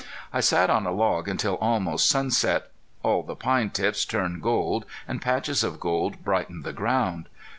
[0.33, 2.71] I sat on a log until almost sunset.
[3.03, 7.27] All the pine tips turned gold and patches of gold brightened the ground.